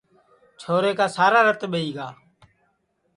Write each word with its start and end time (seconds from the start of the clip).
چھورے 0.59 0.91
کُا 0.97 1.05
سارا 1.15 1.39
رت 1.47 1.61
ٻئہی 1.71 1.89
گا 1.97 2.07